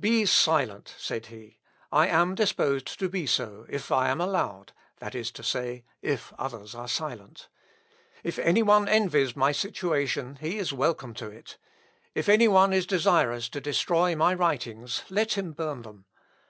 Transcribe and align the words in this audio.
"Be 0.00 0.24
silent!" 0.24 0.94
said 0.96 1.26
he, 1.26 1.58
"I 1.92 2.06
am 2.08 2.34
disposed 2.34 2.98
to 2.98 3.10
be 3.10 3.26
so, 3.26 3.66
if 3.68 3.92
I 3.92 4.08
am 4.08 4.22
allowed 4.22 4.72
that 5.00 5.14
is 5.14 5.30
to 5.32 5.42
say, 5.42 5.84
if 6.00 6.32
others 6.38 6.74
are 6.74 6.88
silent. 6.88 7.48
If 8.24 8.38
any 8.38 8.62
one 8.62 8.88
envies 8.88 9.36
my 9.36 9.52
situation 9.52 10.36
he 10.40 10.56
is 10.56 10.72
welcome 10.72 11.12
to 11.16 11.26
it. 11.28 11.58
If 12.14 12.26
any 12.26 12.48
one 12.48 12.72
is 12.72 12.86
desirous 12.86 13.50
to 13.50 13.60
destroy 13.60 14.16
my 14.16 14.32
writings, 14.32 15.02
let 15.10 15.34
him 15.34 15.52
burn 15.52 15.82
them. 15.82 16.06